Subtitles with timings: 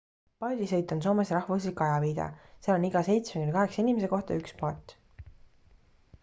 [0.43, 4.97] paadisõit on soomes rahvuslik ajaviide seal on iga seitsme kuni kaheksa inimese kohta üks paat